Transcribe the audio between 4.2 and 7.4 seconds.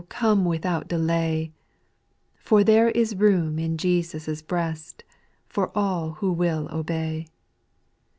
breast For all who will obey.